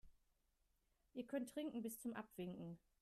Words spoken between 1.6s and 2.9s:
bis zum Abwinken.